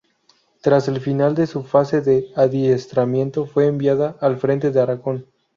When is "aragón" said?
4.81-5.27